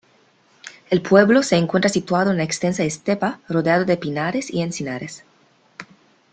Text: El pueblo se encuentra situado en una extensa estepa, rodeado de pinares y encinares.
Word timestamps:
El 0.89 1.03
pueblo 1.03 1.43
se 1.43 1.57
encuentra 1.57 1.87
situado 1.87 2.31
en 2.31 2.37
una 2.37 2.43
extensa 2.43 2.83
estepa, 2.83 3.39
rodeado 3.47 3.85
de 3.85 3.97
pinares 3.97 4.51
y 4.51 4.63
encinares. 4.63 5.23